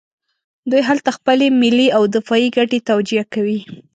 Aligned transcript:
دوی 0.69 0.81
هلته 0.89 1.09
خپلې 1.17 1.47
ملي 1.61 1.87
او 1.97 2.03
دفاعي 2.15 2.47
ګټې 2.57 2.79
توجیه 2.89 3.23
کوي. 3.33 3.59